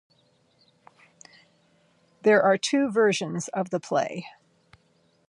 There 2.23 2.41
are 2.41 2.57
two 2.57 2.89
versions 2.89 3.49
of 3.49 3.69
the 3.69 3.79
play. 3.79 4.25